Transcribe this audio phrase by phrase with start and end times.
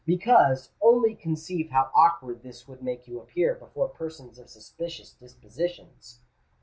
[0.03, 6.21] Because, only conceive how awkward this would make you appear before persons of suspicious dispositions.